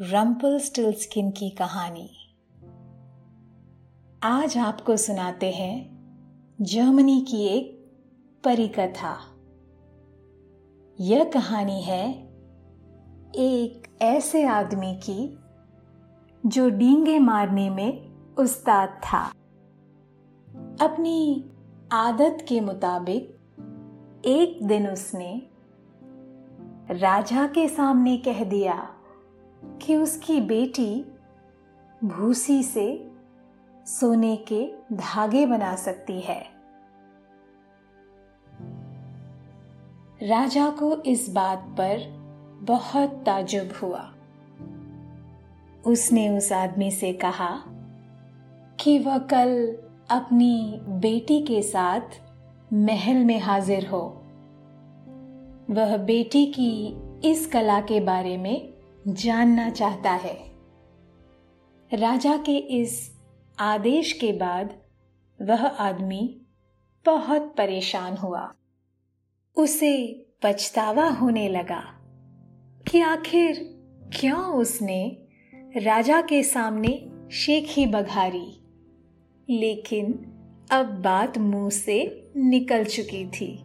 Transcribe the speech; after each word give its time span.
रम्पल 0.00 0.58
still 0.58 0.92
skin 0.92 1.30
की 1.30 1.50
कहानी। 1.50 2.10
आज 4.22 4.58
आपको 4.58 4.96
सुनाते 4.96 5.50
हैं 5.50 5.90
जर्मनी 6.60 7.20
की 7.20 7.44
एक 7.44 7.92
परिकथा। 8.44 9.16
यह 11.00 11.24
कहानी 11.24 11.82
है 11.82 12.12
एक 13.36 13.98
ऐसे 14.02 14.44
आदमी 14.44 14.94
की 14.94 15.38
जो 16.46 16.68
डींगे 16.68 17.18
मारने 17.18 17.70
में 17.70 18.10
उस्ताद 18.34 18.88
था। 18.88 19.24
अपनी 20.80 21.50
आदत 21.92 22.46
के 22.48 22.60
मुताबिक 22.60 23.38
एक 24.24 24.66
दिन 24.66 24.88
उसने 24.88 25.42
राजा 26.90 27.46
के 27.46 27.68
सामने 27.68 28.16
कह 28.16 28.44
दिया 28.44 28.93
कि 29.82 29.96
उसकी 29.96 30.40
बेटी 30.40 31.04
भूसी 32.04 32.62
से 32.62 33.10
सोने 33.86 34.36
के 34.36 34.72
धागे 34.92 35.46
बना 35.46 35.76
सकती 35.76 36.20
है। 36.20 36.54
राजा 40.22 40.70
को 40.70 41.02
इस 41.02 41.30
बात 41.30 41.58
पर 41.58 42.24
बहुत 42.60 43.10
ताजुब 43.10 43.72
हुआ। 43.82 44.14
उसने 45.86 46.28
उस 46.28 46.52
आदमी 46.52 46.90
से 46.90 47.12
कहा 47.12 47.62
कि 48.80 48.98
वह 48.98 49.18
कल 49.18 49.78
अपनी 50.10 50.80
बेटी 50.82 51.42
के 51.42 51.62
साथ 51.62 52.00
महल 52.72 53.24
में 53.24 53.40
हाजिर 53.40 53.86
हो। 53.86 54.20
वह 55.70 55.96
बेटी 55.96 56.46
की 56.46 56.96
इस 57.30 57.46
कला 57.46 57.80
के 57.80 58.00
बारे 58.00 58.38
में 58.38 58.73
जानना 59.08 59.70
चाहता 59.70 60.12
है। 60.12 60.36
राजा 61.94 62.36
के 62.36 62.56
इस 62.56 63.20
आदेश 63.58 64.12
के 64.12 64.32
बाद 64.32 64.82
वह 65.42 65.66
आदमी 65.66 66.40
बहुत 67.06 67.54
परेशान 67.58 68.16
हुआ। 68.16 68.54
उसे 69.56 70.26
पछतावा 70.42 71.08
होने 71.08 71.48
लगा 71.48 71.82
कि 72.90 73.00
आखिर 73.00 73.74
क्यों 74.20 74.44
उसने 74.44 75.16
राजा 75.76 76.20
के 76.20 76.42
सामने 76.42 77.08
शेखी 77.32 77.86
बघारी। 77.86 78.60
लेकिन 79.50 80.12
अब 80.70 80.86
बात 80.86 81.38
मुँह 81.38 81.70
से 81.70 82.30
निकल 82.36 82.84
चुकी 82.84 83.26
थी। 83.26 83.64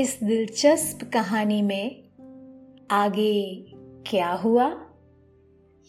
इस 0.00 0.18
दिलचस्प 0.22 1.10
कहानी 1.12 1.62
में 1.62 2.05
आगे 2.90 3.66
क्या 4.06 4.32
हुआ? 4.32 4.94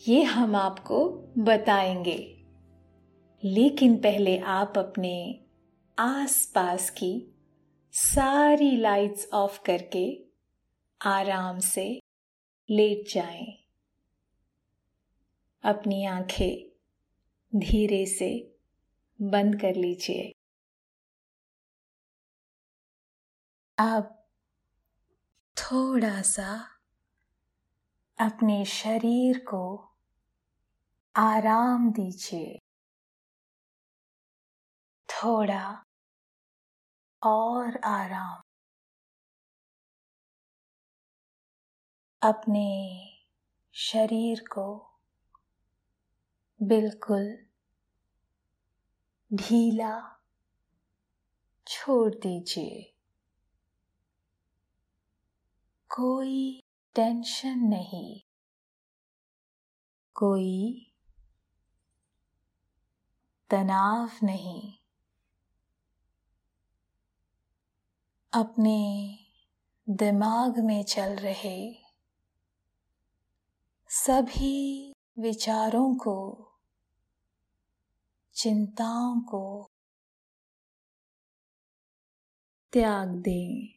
ये 0.08 0.24
हम 0.24 0.56
आपको 0.56 1.10
बताएँगे। 1.38 2.46
लेकिन 3.44 3.98
पहले 3.98 4.38
आप 4.38 4.74
अपने 4.78 5.46
आसपास 6.00 6.90
की 6.90 7.36
सारी 7.92 8.78
लाइट्स 8.78 9.30
ऑफ़ 9.34 9.62
करके 9.66 10.26
आराम 11.02 11.60
से 11.60 12.00
लेट 12.70 13.14
जाएँ। 13.14 13.64
अपनी 15.64 16.06
आँखें 16.06 16.78
धीरे 17.60 18.06
से 18.06 18.56
बंद 19.22 19.62
कर 19.62 19.76
लीजिए। 19.76 20.34
आप 23.80 24.28
थोड़ा 25.58 26.22
सा 26.22 26.77
अपने 28.20 28.66
शरीर 28.66 29.40
को 29.40 29.92
आराम 31.16 31.92
दीजिए। 31.92 32.60
थोड़ा 35.10 35.86
और 37.24 37.78
आराम। 37.78 38.42
अपने 42.22 43.00
शरीर 43.74 44.40
को 44.40 44.92
बिल्कुल 46.64 47.46
ढीला 49.34 50.20
छोड़ 51.68 52.16
दीजिए। 52.16 52.94
कोई 55.90 56.67
टेंशन 56.98 57.60
नहीं। 57.60 58.22
कोई 60.14 60.88
तनाव 63.50 64.12
नहीं। 64.24 64.74
अपने 68.34 69.10
दिमाग 69.90 70.60
में 70.60 70.84
चल 70.84 71.16
रहे 71.16 71.76
सभी 73.90 74.94
विचारों 75.20 75.96
को, 75.96 76.48
चिंताओं 78.34 79.20
को 79.20 79.72
त्याग 82.74 83.08
दें। 83.08 83.77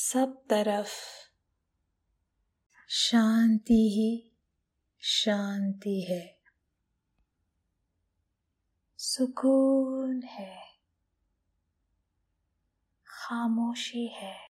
सब 0.00 0.46
तरफ़। 0.50 0.90
शांति 2.88 3.90
ही 3.90 4.36
शांति 4.98 6.00
है। 6.00 6.38
सुकून 8.98 10.22
है। 10.22 10.62
खामोशी 13.06 14.06
है। 14.06 14.48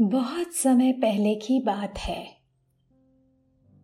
बहुत 0.00 0.54
समय 0.54 0.92
पहले 0.92 1.34
की 1.34 1.60
बात 1.60 1.98
है। 1.98 2.24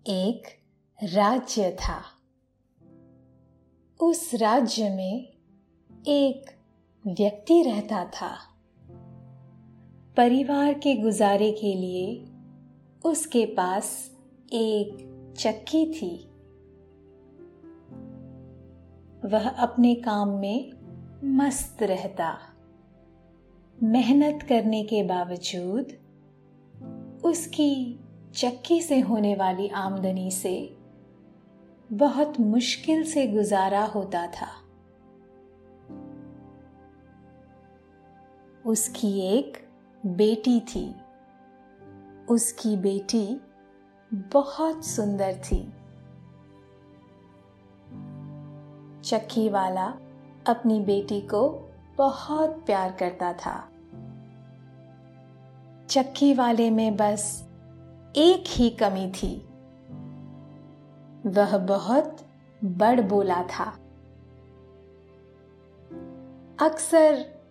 एक 0.07 0.65
राज्य 1.03 1.77
था। 1.81 2.23
उस 4.01 4.35
राज्य 4.35 4.91
में 4.91 5.33
एक 6.09 6.62
व्यक्ति 7.07 7.63
रहता 7.63 8.05
था। 8.05 8.37
परिवार 10.17 10.73
के 10.73 10.95
गुजारे 10.95 11.53
के 11.53 11.75
लिए 11.75 12.25
उसके 13.05 13.47
पास 13.47 14.17
एक 14.53 15.09
चक्की 15.39 15.87
थी। 15.87 16.31
वह 19.29 19.49
अपने 19.49 19.95
काम 19.95 20.29
में 20.29 20.73
मस्त 21.25 21.83
रहता। 21.83 22.39
मेहनत 23.83 24.43
करने 24.43 24.85
के 24.85 25.03
बावजूद 25.03 25.93
उसकी 27.25 28.01
चक्की 28.35 28.83
से 28.83 29.01
होने 29.01 29.35
वाली 29.35 29.69
आमदनी 29.69 30.31
से 30.31 30.77
बहुत 31.93 32.41
मुश्किल 32.41 33.05
से 33.05 33.27
गुजारा 33.27 33.85
होता 33.85 34.27
था। 34.27 34.62
उसकी 38.73 39.21
एक 39.21 39.69
बेटी 40.07 40.61
थी। 40.61 40.95
उसकी 42.29 42.77
बेटी 42.77 43.41
बहुत 44.15 44.85
सुंदर 44.85 45.35
थी। 45.35 45.73
चक्की 49.01 49.49
वाला 49.49 49.87
अपनी 50.47 50.81
बेटी 50.81 51.21
को 51.21 51.71
बहुत 51.99 52.51
प्यार 52.51 52.93
करता 52.93 53.33
था। 53.33 53.69
चक्की 55.87 56.35
वाले 56.35 56.71
में 56.71 56.97
बस 56.97 57.49
एक 58.17 58.45
ही 58.47 58.71
कमी 58.71 59.13
थी। 59.13 59.49
वह 61.27 61.59
बहुत 61.59 62.17
बड़ 62.65 63.01
बोला 63.01 63.43
था। 63.43 63.65
अक्सर 66.67 67.42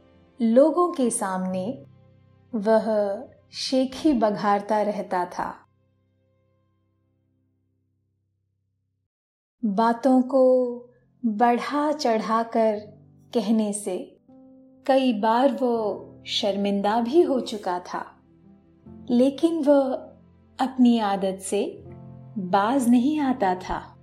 लोगों 0.44 0.92
के 0.92 1.10
सामने 1.10 1.86
वह 2.56 2.88
शेखी 3.52 4.14
बघारता 4.14 4.82
रहता 4.82 5.26
था। 5.26 5.66
बातों 9.66 10.22
को 10.22 10.76
बढ़ा 11.26 11.92
चढ़ा 11.92 12.44
कर 12.44 12.80
कहने 13.34 13.74
से 13.74 14.20
कई 14.88 15.14
बार 15.14 15.52
वो 15.52 16.06
शर्मिंदा 16.26 17.02
भी 17.02 17.22
हो 17.22 17.40
चुका 17.40 17.80
था, 17.80 18.20
लेकिन 19.10 19.64
वह 19.64 19.94
अपनी 20.60 21.00
आदत 21.00 21.40
से 21.42 21.84
बाज 22.38 22.90
नहीं 22.90 23.20
आता 23.20 23.56
था। 23.56 23.98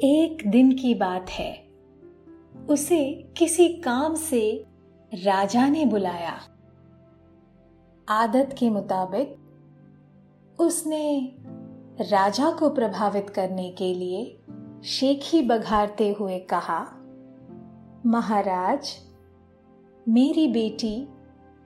एक 0.00 0.42
दिन 0.46 0.72
की 0.72 0.94
बात 0.94 1.30
है। 1.30 1.67
उसे 2.68 3.32
किसी 3.36 3.68
काम 3.68 4.14
से 4.14 4.66
राजा 5.14 5.68
ने 5.68 5.86
बुलाया। 5.86 6.40
आदत 8.08 8.56
के 8.58 8.70
मुताबिक 8.70 9.36
उसने 10.60 11.32
राजा 12.00 12.50
को 12.50 12.70
प्रभावित 12.70 13.30
करने 13.30 13.70
के 13.70 13.94
लिए 13.94 14.40
शेखी 14.84 15.42
बघारते 15.42 16.12
हुए 16.12 16.38
कहा, 16.38 16.86
महाराज, 18.06 18.96
मेरी 20.08 20.48
बेटी 20.48 21.08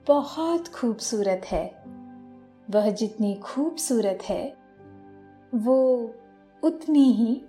बहुत 0.07 0.67
खूबसूरत 0.67 1.41
है। 1.45 1.83
वह 2.69 2.91
जितनी 2.91 3.35
खूबसूरत 3.35 4.19
है, 4.23 4.57
वो 5.55 6.11
उतनी 6.63 7.11
ही 7.11 7.41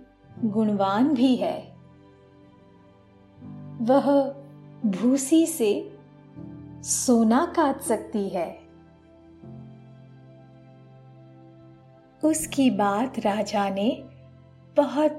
गुणवान 0.45 1.13
भी 1.13 1.35
है। 1.35 1.74
वह 3.81 4.29
भूसी 4.85 5.47
से 5.47 5.97
सोना 6.83 7.53
काट 7.55 7.81
सकती 7.81 8.29
है। 8.29 8.65
उसकी 12.23 12.69
बात 12.69 13.19
राजा 13.19 13.69
ने 13.69 14.03
बहुत 14.77 15.11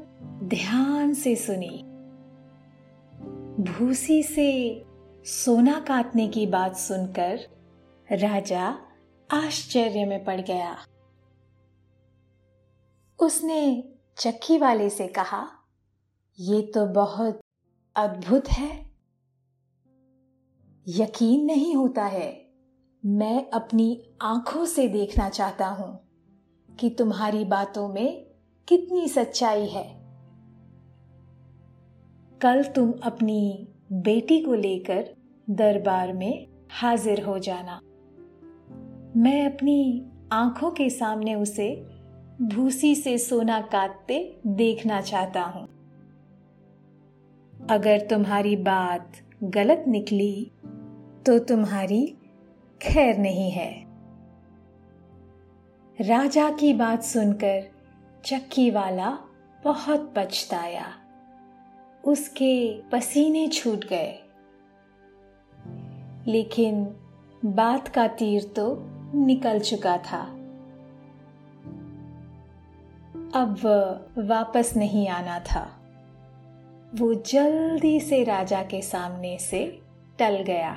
ध्यान 0.45 1.15
से 1.15 1.37
सुनी। 1.37 1.83
भूसी 3.63 4.23
से 4.23 4.85
सोना 5.25 5.81
काटने 5.81 6.29
की 6.29 6.47
बात 6.47 6.77
सुनकर 6.77 7.41
राजा 8.13 8.79
आश्चर्य 9.31 10.05
में 10.05 10.25
पड़ 10.25 10.41
गया। 10.41 10.77
उसने 13.19 13.89
चक्की 14.17 14.59
वाले 14.59 14.91
से 14.91 15.07
कहा 15.07 15.49
यह 16.41 16.71
तो 16.75 16.87
बहुत 16.87 17.41
अद्भुत 17.97 18.49
है। 18.49 18.87
यकीन 20.89 21.45
नहीं 21.45 21.75
होता 21.75 22.05
है। 22.05 22.49
मैं 23.07 23.51
अपनी 23.51 24.03
आँखों 24.23 24.65
से 24.65 24.89
देखना 24.89 25.29
चाहता 25.29 25.67
हूँ 25.67 26.01
कि 26.81 26.91
तुम्हारी 26.91 27.45
बातों 27.45 27.89
में 27.89 28.27
कितनी 28.69 29.09
सच्चाई 29.09 29.67
है। 29.67 29.97
कल 32.41 32.65
तुम 32.65 32.93
अपनी 33.03 33.69
बेटी 33.93 34.41
को 34.41 34.55
लेकर 34.55 35.09
दरबार 35.51 36.13
में 36.13 36.47
हाजिर 36.71 37.25
हो 37.25 37.39
जाना। 37.39 37.81
मैं 39.21 39.55
अपनी 39.55 40.11
आँखों 40.33 40.71
के 40.71 40.91
सामने 40.91 41.35
उसे 41.35 41.87
भूसी 42.43 42.95
से 42.95 43.19
सोना 43.19 43.61
काटते 43.61 44.41
देखना 44.47 45.01
चाहता 45.01 45.43
हूँ। 45.43 45.76
अगर 47.71 48.01
तुम्हारी 48.01 48.57
बात 48.57 49.13
गलत 49.43 49.85
निकली 49.89 50.53
तो 51.27 51.39
तुम्हारी 51.39 52.19
खैर 52.83 53.19
नहीं 53.19 53.51
है। 53.51 53.85
राजा 56.01 56.51
की 56.51 56.73
बात 56.73 57.03
सुनकर 57.03 57.69
चक्की 58.25 58.71
वाला 58.71 59.19
बहुत 59.65 60.15
पछताया। 60.17 60.87
उसके 62.05 62.83
पसीने 62.83 63.49
छूट 63.49 63.85
गए। 63.85 64.23
लेकिन 66.27 66.85
बात 67.45 67.89
का 67.89 68.09
तीर 68.09 68.43
तो 68.43 68.79
निकल 69.15 69.61
चुका 69.61 69.99
था। 69.99 70.21
अब 73.35 73.59
वह 73.65 74.07
वापस 74.23 74.75
नहीं 74.77 75.09
आना 75.09 75.41
था। 75.41 75.76
वो 76.99 77.15
जल्दी 77.15 78.01
से 78.01 78.25
राजा 78.25 78.63
के 78.63 78.83
सामने 78.83 79.39
से 79.39 79.83
टल 80.19 80.43
गया। 80.43 80.77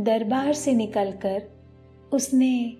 दरबार 0.00 0.52
से 0.52 0.72
निकलकर 0.72 1.48
उसने 2.12 2.76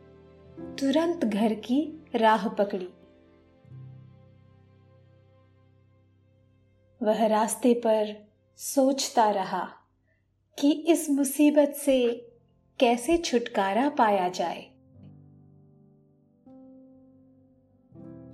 तुरंत 0.60 1.24
घर 1.24 1.54
की 1.54 2.04
राह 2.14 2.48
पकड़ी। 2.48 2.88
वह 7.02 7.26
रास्ते 7.26 7.74
पर 7.74 8.28
सोचता 8.56 9.30
रहा 9.30 9.68
कि 10.58 10.70
इस 10.70 11.10
मुसीबत 11.10 11.68
से 11.68 12.28
कैसे 12.80 13.16
छुटकारा 13.16 13.88
पाया 13.88 14.28
जाए। 14.28 14.62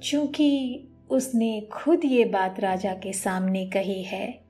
चूँकि 0.01 0.87
उसने 1.11 1.61
खुद 1.73 2.05
ये 2.05 2.25
बात 2.25 2.61
राजा 2.61 2.93
के 2.93 3.13
सामने 3.13 3.67
कही 3.67 4.03
है 4.03 4.41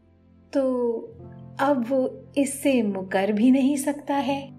तो 0.53 0.63
अब 1.61 1.85
वो 1.89 2.33
इससे 2.37 2.83
मुकर 2.83 3.33
भी 3.33 3.51
नहीं 3.51 3.77
सकता 3.77 4.15
है। 4.15 4.51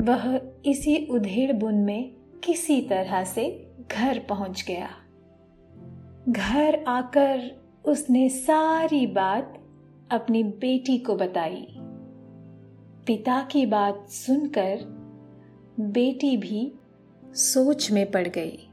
वह 0.00 0.40
इसी 0.66 1.06
उधेड़ 1.10 1.52
बुन 1.52 1.74
में 1.74 2.14
किसी 2.44 2.80
तरह 2.80 3.24
से 3.24 3.66
घर 3.92 4.18
पहुँच 4.18 4.64
गया। 4.68 4.90
घर 6.28 6.84
आकर 6.88 7.50
उसने 7.84 8.28
सारी 8.28 9.06
बात 9.06 9.60
अपनी 10.10 10.42
बेटी 10.42 10.98
को 10.98 11.16
बताई। 11.16 11.66
पिता 13.06 13.42
की 13.42 13.66
बात 13.66 14.08
सुनकर 14.08 14.78
बेटी 15.80 16.36
भी 16.36 16.72
सोच 17.24 17.90
में 17.90 18.10
पड़ 18.10 18.28
गई। 18.28 18.63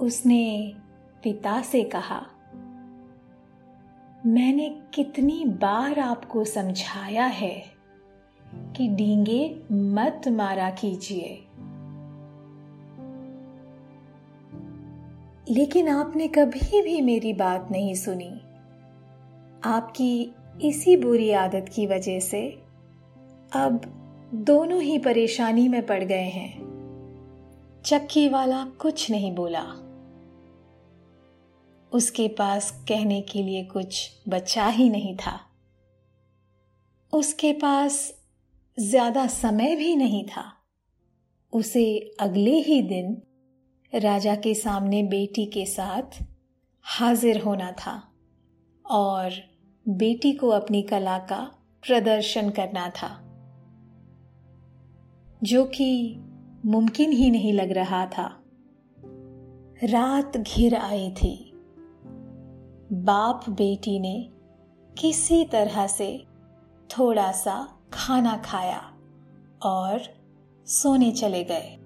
उसने 0.00 0.72
पिता 1.22 1.62
से 1.62 1.84
कहा, 1.84 2.26
मैंने 4.26 4.80
कितनी 4.94 5.44
बार 5.44 5.98
आपको 5.98 6.44
समझाया 6.44 7.26
है 7.26 7.64
कि 8.76 8.88
डींगे 8.88 9.62
मत 9.72 10.22
मारा 10.28 10.70
कीजिए। 10.70 11.42
लेकिन 15.50 15.88
आपने 15.88 16.28
कभी 16.28 16.82
भी 16.82 17.00
मेरी 17.00 17.32
बात 17.32 17.68
नहीं 17.70 17.94
सुनी। 17.94 18.40
आपकी 19.64 20.34
इसी 20.62 20.96
बुरी 20.96 21.30
आदत 21.30 21.66
की 21.74 21.86
वजह 21.86 22.20
से 22.20 22.62
अब 23.52 23.80
दोनों 24.34 24.82
ही 24.82 24.98
परेशानी 24.98 25.68
में 25.68 25.86
पड़ 25.86 26.04
गए 26.04 26.28
हैं। 26.28 26.66
चक्की 27.84 28.28
वाला 28.28 28.64
कुछ 28.64 29.10
नहीं 29.10 29.34
बोला। 29.34 29.85
उसके 31.92 32.28
पास 32.28 32.70
कहने 32.88 33.20
के 33.20 33.42
लिए 33.42 33.64
कुछ 33.64 34.10
बचा 34.28 34.66
ही 34.66 34.88
नहीं 34.90 35.16
था। 35.16 35.40
उसके 37.12 37.52
पास 37.52 38.14
ज़्यादा 38.78 39.26
समय 39.26 39.76
भी 39.76 39.96
नहीं 39.96 40.24
था। 40.24 40.44
उसे 41.52 42.14
अगले 42.20 42.54
ही 42.54 42.82
दिन 42.82 43.22
राजा 43.92 44.34
के 44.34 44.54
सामने 44.54 45.02
बेटी 45.02 45.46
के 45.46 45.66
साथ 45.66 46.22
हाजिर 46.84 47.40
होना 47.42 47.70
था 47.72 48.02
और 48.84 49.32
बेटी 49.88 50.32
को 50.32 50.48
अपनी 50.48 50.82
कला 50.82 51.18
का 51.18 51.38
प्रदर्शन 51.82 52.50
करना 52.50 52.88
था, 52.88 53.08
जो 55.44 55.64
कि 55.64 56.16
मुमकिन 56.64 57.12
ही 57.12 57.30
नहीं 57.30 57.52
लग 57.52 57.72
रहा 57.72 58.06
था। 58.06 58.26
रात 59.84 60.36
घिर 60.36 60.74
आई 60.74 61.10
थी। 61.10 61.45
बाप 62.92 63.50
बेटी 63.50 63.98
ने 63.98 64.28
किसी 64.98 65.44
तरह 65.44 65.86
से 65.86 66.26
थोड़ा 66.98 67.32
सा 67.32 67.78
खाना 67.92 68.36
खाया 68.36 68.94
और 69.62 70.02
सोने 70.66 71.12
चले 71.12 71.44
गए। 71.44 71.76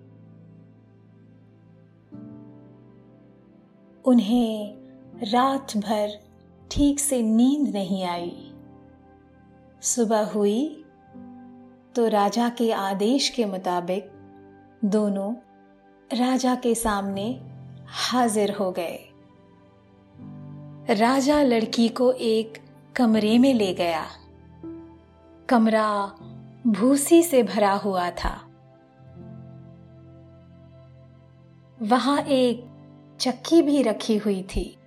उन्हें 4.05 4.75
रात 5.33 5.77
भर 5.77 6.19
ठीक 6.71 7.01
से 7.01 7.23
नींद 7.23 7.69
नहीं 7.69 8.05
आई। 8.05 8.53
सुबह 9.83 10.25
हुई 10.27 10.85
तो 11.95 12.09
राजा 12.09 12.49
के 12.49 12.73
आदेश 12.73 13.29
के 13.29 13.45
मुताबिक 13.45 14.11
दोनों 14.85 15.35
राजा 16.19 16.55
के 16.55 16.75
सामने 16.75 17.41
हाजिर 17.87 18.53
हो 18.53 18.73
गए। 18.73 19.10
राजा 20.91 21.43
लड़की 21.43 21.89
को 21.89 22.13
एक 22.13 22.59
कमरे 22.97 23.39
में 23.39 23.55
ले 23.55 23.75
गया। 23.75 24.07
कमरा 25.49 26.07
भूसी 26.67 27.23
से 27.23 27.43
भरा 27.43 27.73
हुआ 27.73 28.11
था। 28.11 28.47
वहाँ 31.83 32.21
एक 32.21 32.65
चक्की 33.21 33.63
भी 33.63 33.83
रखी 33.83 34.17
हुई 34.17 34.43
थी। 34.43 34.79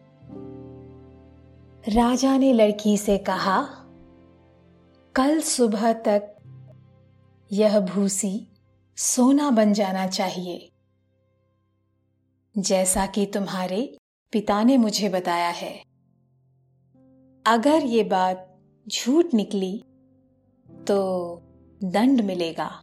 राजा 1.90 2.38
ने 2.38 2.54
लड़की 2.54 2.98
से 2.98 3.18
कहा, 3.18 3.68
कल 5.16 5.42
सुबह 5.42 5.94
तक 5.94 6.36
यह 7.52 7.80
भूसी 7.80 8.48
सोना 8.98 9.52
बन 9.52 9.74
जाना 9.74 10.08
चाहिए। 10.08 10.72
जैसा 12.58 13.06
कि 13.06 13.26
तुम्हारे 13.26 13.98
पिता 14.32 14.64
ने 14.64 14.78
मुझे 14.78 15.10
बताया 15.10 15.50
है। 15.50 15.93
अगर 17.46 17.86
ये 17.86 18.04
बात 18.04 18.58
झूठ 18.88 19.26
निकली 19.34 19.84
तो 20.88 21.42
दंड 21.84 22.22
मिलेगा। 22.22 22.82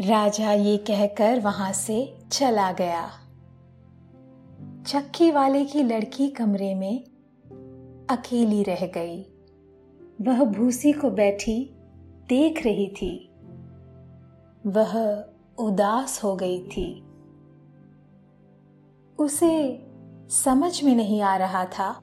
राजा 0.00 0.52
ये 0.52 0.76
कहकर 0.76 1.40
वहाँ 1.40 1.72
से 1.72 2.18
चला 2.32 2.72
गया। 2.72 3.10
चक्की 4.86 5.30
वाले 5.30 5.64
की 5.64 5.82
लड़की 5.82 6.28
कमरे 6.28 6.74
में 6.74 7.04
अकेली 8.10 8.62
रह 8.62 8.86
गई। 8.86 9.22
वह 10.20 10.44
भूसी 10.44 10.92
को 10.92 11.10
बैठी 11.10 11.70
देख 12.28 12.66
रही 12.66 12.88
थी। 12.88 13.30
वह 14.66 15.24
उदास 15.58 16.24
हो 16.24 16.36
गई 16.36 16.62
थी। 16.62 17.04
उसे 19.18 19.86
समझ 20.30 20.84
में 20.84 20.96
नहीं 20.96 21.22
आ 21.22 21.36
रहा 21.36 21.64
था 21.64 22.02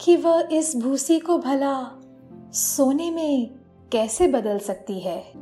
कि 0.00 0.16
वह 0.16 0.48
इस 0.52 0.76
भूसी 0.76 1.18
को 1.18 1.38
भला 1.38 2.00
सोने 2.52 3.10
में 3.10 3.54
कैसे 3.92 4.28
बदल 4.28 4.58
सकती 4.58 5.00
है? 5.00 5.32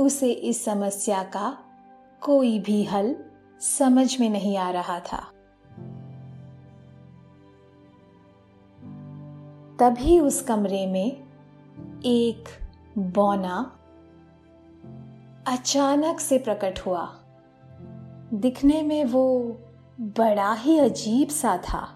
उसे 0.00 0.32
इस 0.32 0.64
समस्या 0.64 1.22
का 1.22 1.58
कोई 2.20 2.58
भी 2.58 2.84
हल 2.84 3.16
समझ 3.60 4.20
में 4.20 4.30
नहीं 4.30 4.56
आ 4.56 4.70
रहा 4.70 5.00
था। 5.00 5.30
तभी 9.80 10.20
उस 10.20 10.42
कमरे 10.42 10.86
में 10.86 11.12
एक 12.04 12.44
बौना 12.98 13.78
अचानक 15.46 16.20
से 16.20 16.38
प्रकट 16.38 16.78
हुआ। 16.78 17.20
दिखने 18.34 18.82
में 18.82 19.04
वो 19.04 19.56
बड़ा 20.00 20.52
ही 20.54 20.78
अजीब 20.78 21.28
सा 21.28 21.58
था। 21.58 21.92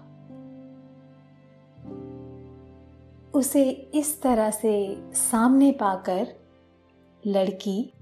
उसे 3.33 3.69
इस 3.69 4.21
तरह 4.21 4.51
से 4.51 4.97
सामने 5.13 5.71
पाकर 5.71 6.27
लड़की 7.27 7.93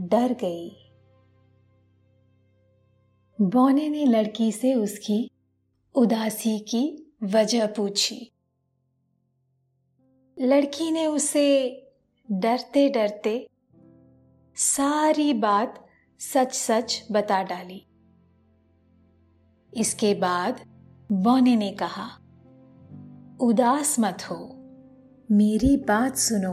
डर 0.00 0.32
गई। 0.32 0.76
बोने 3.40 3.88
ने 3.88 4.06
लड़की 4.06 4.52
से 4.52 4.74
उसकी 4.74 5.30
उदासी 5.94 6.58
की 6.58 7.12
वजह 7.22 7.66
पूछी। 7.66 8.32
लड़की 10.38 10.90
ने 10.90 11.06
उसे 11.06 11.76
डरते 12.32 12.88
डरते 12.88 13.50
सारी 14.54 15.34
बात 15.34 15.86
सच 16.18 16.54
सच 16.54 17.06
बता 17.12 17.42
डाली। 17.42 17.86
इसके 19.74 20.14
बाद 20.14 20.60
बौने 21.12 21.56
ने 21.56 21.70
कहा, 21.70 22.06
उदास 23.40 24.00
मत 24.00 24.18
हो, 24.30 24.56
मेरी 25.30 25.76
बात 25.76 26.16
सुनो। 26.16 26.52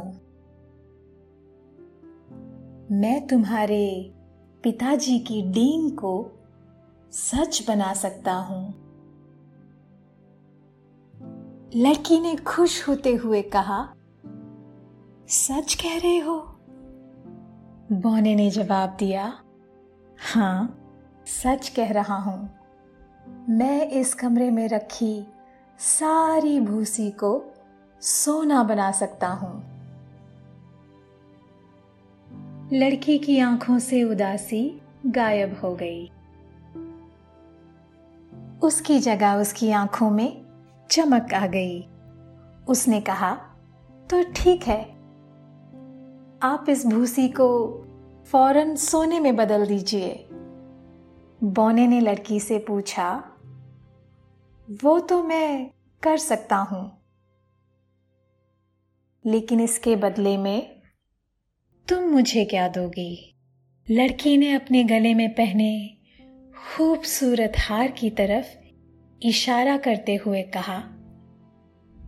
मैं 2.95 3.27
तुम्हारे 3.27 4.13
पिताजी 4.63 5.19
की 5.19 5.41
डींग 5.41 5.91
को 5.91 6.31
सच 7.11 7.65
बना 7.67 7.93
सकता 7.93 8.33
हूँ। 8.33 8.73
लड़की 11.75 12.19
ने 12.19 12.35
खुश 12.35 12.87
होते 12.87 13.15
हुए 13.15 13.41
कहा, 13.41 13.93
सच 15.27 15.73
कह 15.73 15.97
रहे 15.97 16.17
हो? 16.17 16.39
बौने 17.91 18.35
ने 18.35 18.49
जवाब 18.49 18.97
दिया 18.99 19.43
हाँ 20.19 20.83
सच 21.25 21.69
कह 21.69 21.91
रहा 21.91 22.15
हूँ। 22.15 22.56
मैं 23.49 23.89
इस 23.89 24.13
कमरे 24.13 24.51
में 24.51 24.69
रखी 24.69 25.27
सारी 25.79 26.59
भूसी 26.59 27.11
को 27.11 27.45
सोना 28.01 28.63
बना 28.63 28.91
सकता 28.91 29.27
हूँ। 29.27 29.63
लड़की 32.73 33.17
की 33.17 33.39
आँखों 33.39 33.79
से 33.79 34.03
उदासी 34.03 34.81
गायब 35.05 35.61
हो 35.63 35.75
गई। 35.75 36.11
उसकी 38.61 38.99
जगह 38.99 39.33
उसकी 39.33 39.71
आँखों 39.71 40.09
में 40.09 40.45
चमक 40.89 41.33
आ 41.33 41.47
गई। 41.47 41.87
उसने 42.67 43.01
कहा 43.01 43.31
तो 44.09 44.23
ठीक 44.23 44.63
है। 44.63 44.83
आप 46.41 46.65
इस 46.69 46.85
भूसी 46.85 47.27
को 47.29 47.67
फ़ौरन 48.25 48.75
सोने 48.75 49.19
में 49.19 49.35
बदल 49.35 49.65
दीजिए। 49.65 50.29
बोने 51.43 51.87
ने 51.87 51.99
लड़की 51.99 52.39
से 52.39 52.59
पूछा 52.59 53.23
वो 54.67 54.99
तो 54.99 55.23
मैं 55.23 55.71
कर 56.03 56.17
सकता 56.17 56.55
हूँ। 56.57 56.91
लेकिन 59.25 59.59
इसके 59.59 59.95
बदले 59.95 60.37
में 60.37 60.81
तुम 61.87 62.03
मुझे 62.03 62.45
क्या 62.45 62.67
दोगी? 62.67 63.35
लड़की 63.91 64.37
ने 64.37 64.53
अपने 64.53 64.83
गले 64.83 65.13
में 65.13 65.29
पहने 65.29 65.97
खूबसूरत 66.57 67.53
हार 67.57 67.91
की 67.91 68.09
तरफ़ 68.09 68.45
इशारा 69.21 69.77
करते 69.77 70.15
हुए 70.15 70.43
कहा, 70.43 70.77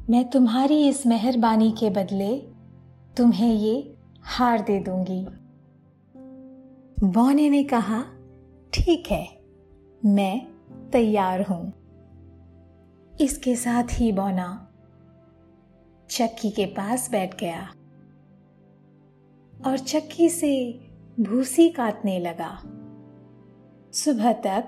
मैं 0.09 0.29
तुम्हारी 0.29 0.87
इस 0.87 1.05
मेहरबानी 1.07 1.71
के 1.71 1.89
बदले 1.89 2.37
तुम्हें 3.17 3.53
ये 3.53 3.95
हार 4.21 4.61
दे 4.61 4.79
दूँगी। 4.79 5.25
बौने 7.07 7.49
ने 7.49 7.63
कहा, 7.63 8.03
ठीक 8.73 9.11
है, 9.11 9.27
मैं 10.05 10.47
तैयार 10.91 11.41
हूँ। 11.41 11.78
इसके 13.21 13.55
साथ 13.55 13.83
ही 13.91 14.11
बौना 14.11 14.67
चक्की 16.09 16.49
के 16.49 16.65
पास 16.65 17.11
बैठ 17.11 17.39
गया 17.39 17.69
और 19.67 19.77
चक्की 19.77 20.29
से 20.29 20.79
भूसी 21.19 21.69
काटने 21.69 22.19
लगा। 22.19 22.61
सुबह 23.93 24.33
तक 24.33 24.67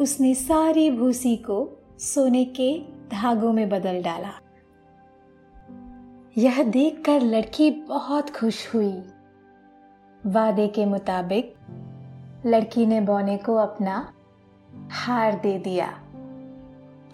उसने 0.00 0.34
सारी 0.34 0.90
भूसी 0.90 1.36
को 1.36 1.82
सोने 1.98 2.44
के 2.44 2.82
धागों 3.08 3.52
में 3.52 3.68
बदल 3.68 4.02
डाला। 4.02 4.32
यह 6.38 6.62
देखकर 6.62 7.20
लड़की 7.20 7.70
बहुत 7.70 8.30
खुश 8.30 8.74
हुई। 8.74 9.02
वादे 10.26 10.68
के 10.68 10.86
मुताबिक 10.86 11.54
लड़की 12.46 12.86
ने 12.86 13.00
बोने 13.00 13.36
को 13.36 13.54
अपना 13.54 14.12
हार 14.90 15.40
दे 15.40 15.58
दिया। 15.58 16.04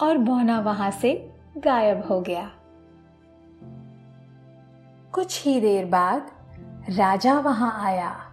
और 0.01 0.17
बोना 0.17 0.59
वहाँ 0.59 0.91
से 0.91 1.33
गायब 1.57 2.07
हो 2.07 2.21
गया। 2.21 2.51
कुछ 5.13 5.45
ही 5.45 5.61
देर 5.61 5.85
बाद 5.85 6.31
राजा 6.89 7.39
वहाँ 7.39 7.85
आया। 7.85 8.25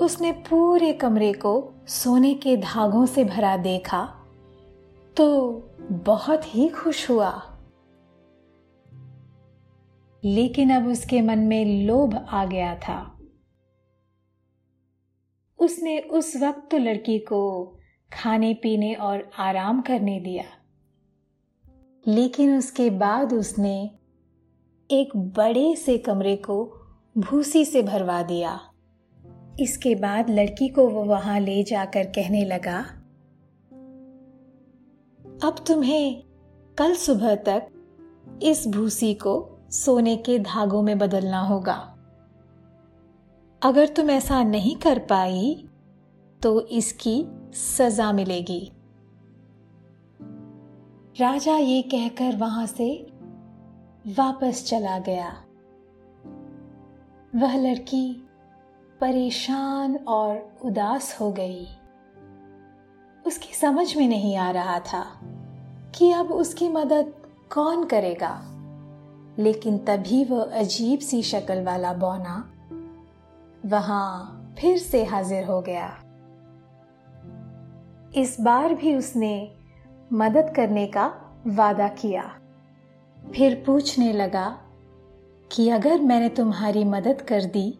उसने 0.00 0.32
पूरे 0.32 0.92
कमरे 0.92 1.32
को 1.32 1.72
सोने 1.86 2.34
के 2.34 2.56
धागों 2.56 3.06
से 3.06 3.24
भरा 3.24 3.56
देखा 3.56 4.14
तो 5.16 5.50
बहुत 5.90 6.54
ही 6.54 6.68
खुश 6.68 7.10
हुआ। 7.10 7.58
लेकिन 10.24 10.70
अब 10.70 10.86
उसके 10.86 11.22
मन 11.22 11.38
में 11.38 11.86
लोभ 11.86 12.26
आ 12.28 12.44
गया 12.44 12.74
था। 12.74 13.18
उसने 15.58 15.98
उस 15.98 16.36
वक्त 16.36 16.68
तो 16.70 16.78
लड़की 16.78 17.18
को 17.18 17.74
खाने 18.12 18.54
पीने 18.54 18.94
और 18.94 19.30
आराम 19.38 19.80
करने 19.80 20.20
दिया। 20.20 20.44
लेकिन 22.06 22.56
उसके 22.58 22.90
बाद 22.90 23.32
उसने 23.32 23.90
एक 24.90 25.16
बड़े 25.16 25.74
से 25.76 25.98
कमरे 25.98 26.36
को 26.36 26.56
भूसी 27.18 27.64
से 27.64 27.82
भरवा 27.82 28.22
दिया। 28.22 28.60
इसके 29.60 29.94
बाद 29.94 30.30
लड़की 30.30 30.68
को 30.68 30.88
वो 30.88 31.04
वहाँ 31.04 31.40
ले 31.40 31.62
जाकर 31.62 32.04
कहने 32.04 32.44
लगा, 32.44 32.78
अब 35.44 35.64
तुम्हें 35.66 36.22
कल 36.78 36.94
सुबह 36.94 37.34
तक 37.34 37.68
इस 38.42 38.66
भूसी 38.68 39.14
को 39.14 39.58
सोने 39.70 40.16
के 40.16 40.38
धागों 40.38 40.82
में 40.82 40.98
बदलना 40.98 41.40
होगा। 41.40 41.74
अगर 43.62 43.88
तुम 43.88 44.10
ऐसा 44.10 44.42
नहीं 44.42 44.76
कर 44.76 44.98
पाई 44.98 45.68
तो 46.42 46.60
इसकी 46.60 47.26
सजा 47.54 48.12
मिलेगी। 48.12 48.72
राजा 51.20 51.56
ये 51.56 51.82
कहकर 51.82 52.36
वहाँ 52.36 52.66
से 52.66 53.06
वापस 54.18 54.64
चला 54.66 54.98
गया। 54.98 55.28
वह 57.34 57.56
लड़की 57.56 58.28
परेशान 59.00 59.96
और 59.96 60.58
उदास 60.64 61.20
हो 61.20 61.30
गई। 61.32 61.66
उसकी 63.26 63.54
समझ 63.54 63.96
में 63.96 64.08
नहीं 64.08 64.36
आ 64.36 64.50
रहा 64.50 64.78
था 64.80 65.04
कि 65.94 66.10
अब 66.12 66.32
उसकी 66.32 66.68
मदद 66.68 67.12
कौन 67.52 67.84
करेगा, 67.84 68.34
लेकिन 69.38 69.78
तभी 69.78 70.24
वह 70.24 70.58
अजीब 70.58 71.00
सी 71.00 71.22
शक्ल 71.22 71.62
वाला 71.64 71.92
बौना 71.92 72.36
वहाँ 73.66 74.34
फिर 74.58 74.78
से 74.78 75.04
हाजिर 75.04 75.44
हो 75.44 75.60
गया। 75.60 75.88
इस 78.16 78.40
बार 78.40 78.74
भी 78.74 78.94
उसने 78.94 79.56
मदद 80.12 80.52
करने 80.56 80.86
का 80.86 81.06
वादा 81.46 81.88
किया। 81.88 82.40
फिर 83.34 83.62
पूछने 83.66 84.12
लगा 84.12 84.48
कि 85.52 85.68
अगर 85.68 86.00
मैंने 86.00 86.28
तुम्हारी 86.28 86.84
मदद 86.84 87.22
कर 87.22 87.44
दी 87.44 87.78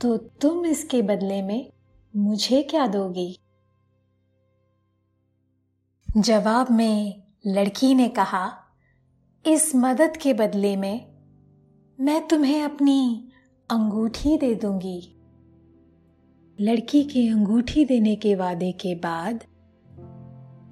तो 0.00 0.16
तुम 0.16 0.66
इसके 0.66 1.02
बदले 1.02 1.42
में 1.42 1.72
मुझे 2.16 2.62
क्या 2.62 2.86
दोगी? 2.86 3.38
जवाब 6.16 6.70
में 6.70 7.22
लड़की 7.46 7.94
ने 7.94 8.08
कहा, 8.08 8.52
इस 9.46 9.74
मदद 9.74 10.16
के 10.16 10.34
बदले 10.34 10.76
में 10.76 11.14
मैं 12.00 12.28
तुम्हें 12.28 12.62
अपनी 12.62 13.28
अंगूठी 13.70 14.38
दे 14.38 14.54
दूँगी। 14.54 15.13
लड़की 16.60 17.04
के 17.04 17.28
अंगूठी 17.28 17.84
देने 17.84 18.16
के 18.16 18.34
वादे 18.34 18.72
के 18.72 18.94
बाद, 18.94 19.44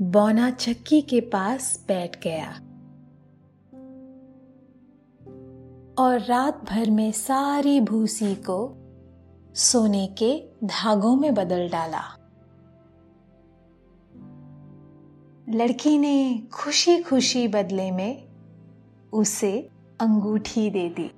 बौना 0.03 0.51
चक्की 0.51 1.03
के 1.03 1.21
पास 1.21 1.85
बैठ 1.89 2.23
गया। 2.23 2.49
और 5.99 6.21
रात 6.21 6.65
भर 6.65 6.91
में 6.91 7.13
सारी 7.13 7.81
भूसी 7.81 8.35
को 8.35 8.77
सोने 9.55 10.07
के 10.07 10.43
धागों 10.65 11.17
में 11.17 11.35
बदल 11.35 11.69
डाला। 11.69 12.03
लड़की 15.49 15.99
ने 15.99 16.43
खुशी 16.53 17.03
खुशी 17.03 17.49
बदले 17.49 17.91
में 17.91 18.29
उसे 19.13 19.71
अंगूठी 20.01 20.71
दे 20.71 20.89
दी। 20.89 21.11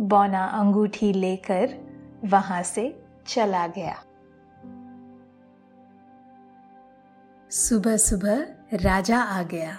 बौना 0.00 0.44
अंगूठी 0.44 1.12
लेकर 1.12 1.78
वहाँ 2.24 2.62
से 2.62 3.04
चला 3.26 3.66
गया। 3.66 4.04
सुबह 7.50 7.96
सुबह 7.96 8.46
राजा 8.74 9.18
आ 9.18 9.42
गया। 9.42 9.76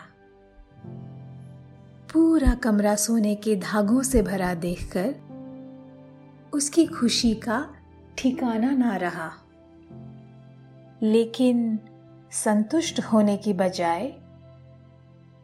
पूरा 2.13 2.53
कमरा 2.53 2.95
सोने 2.95 3.35
के 3.35 3.55
धागों 3.55 4.03
से 4.03 4.21
भरा 4.21 4.53
देखकर 4.53 5.15
उसकी 6.53 6.85
खुशी 6.85 7.35
का 7.35 7.75
ठिकाना 8.17 8.71
ना 8.71 8.95
रहा। 8.95 9.31
लेकिन 11.01 11.79
संतुष्ट 12.31 12.99
होने 12.99 13.37
की 13.37 13.53
बजाय 13.53 14.13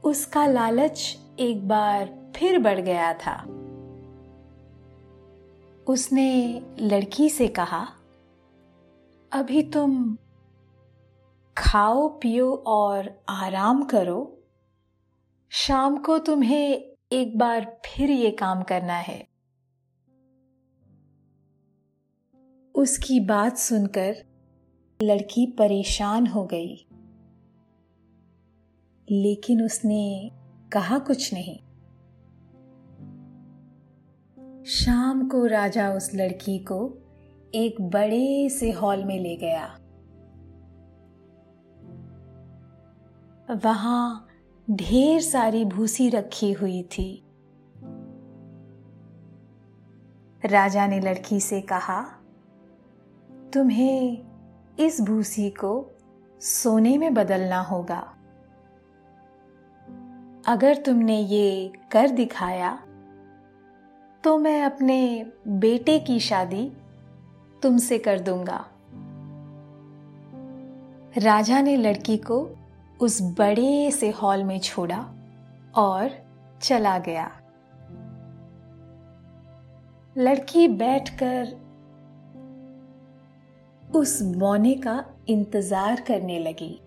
उसका 0.03 0.45
लालच 0.45 1.17
एक 1.39 1.67
बार 1.67 2.31
फिर 2.35 2.59
बढ़ 2.59 2.79
गया 2.79 3.13
था। 3.13 3.45
उसने 5.89 6.61
लड़की 6.79 7.29
से 7.29 7.47
कहा, 7.47 7.87
अभी 9.31 9.63
तुम 9.63 10.17
खाओ, 11.57 12.07
पियो 12.07 12.53
और 12.67 13.23
आराम 13.29 13.83
करो। 13.83 14.43
शाम 15.49 15.97
को 15.97 16.19
तुम्हें 16.19 16.95
एक 17.11 17.37
बार 17.37 17.81
फिर 17.85 18.11
ये 18.11 18.31
काम 18.31 18.63
करना 18.63 18.93
है। 18.93 19.27
उसकी 22.75 23.19
बात 23.19 23.57
सुनकर 23.57 24.15
लड़की 25.01 25.45
परेशान 25.45 26.27
हो 26.27 26.45
गई। 26.45 26.75
लेकिन 29.11 29.65
उसने 29.65 30.31
कहा 30.73 30.99
कुछ 30.99 31.33
नहीं। 31.33 31.68
शाम 34.67 35.27
को 35.27 35.45
राजा 35.45 35.91
उस 35.91 36.15
लड़की 36.15 36.59
को 36.59 36.97
एक 37.55 37.81
बड़े 37.81 38.49
से 38.49 38.71
हॉल 38.71 39.05
में 39.05 39.19
ले 39.19 39.35
गया। 39.35 39.65
वहाँ 43.63 44.27
ढेर 44.71 45.21
सारी 45.21 45.65
भूसी 45.65 46.09
रखी 46.09 46.51
हुई 46.51 46.83
थी। 46.83 47.23
राजा 50.45 50.87
ने 50.87 50.99
लड़की 50.99 51.39
से 51.39 51.61
कहा, 51.61 52.01
तुम्हें 53.53 54.17
इस 54.79 55.01
भूसी 55.01 55.49
को 55.49 55.91
सोने 56.41 56.97
में 56.97 57.13
बदलना 57.13 57.61
होगा। 57.61 58.15
अगर 60.47 60.75
तुमने 60.75 61.19
ये 61.19 61.73
कर 61.91 62.09
दिखाया 62.09 62.85
तो 64.23 64.37
मैं 64.37 64.63
अपने 64.63 65.25
बेटे 65.47 65.99
की 65.99 66.19
शादी 66.19 66.71
तुमसे 67.61 67.97
कर 67.97 68.19
दूँगा। 68.19 68.65
राजा 71.17 71.61
ने 71.61 71.77
लड़की 71.77 72.17
को 72.17 72.49
उस 73.01 73.21
बड़े 73.21 73.91
से 73.91 74.09
हॉल 74.09 74.43
में 74.43 74.59
छोड़ा 74.59 75.13
और 75.75 76.09
चला 76.61 76.99
गया। 76.99 77.31
लड़की 80.17 80.67
बैठकर 80.67 81.55
उस 83.95 84.21
बौने 84.21 84.73
का 84.73 85.05
इंतज़ार 85.27 86.01
करने 86.01 86.39
लगी। 86.39 86.81